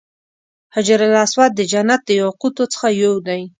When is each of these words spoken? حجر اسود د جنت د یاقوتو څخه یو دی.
حجر 0.75 1.01
اسود 1.23 1.51
د 1.55 1.61
جنت 1.71 2.01
د 2.05 2.09
یاقوتو 2.21 2.63
څخه 2.73 2.87
یو 3.03 3.13
دی. 3.27 3.41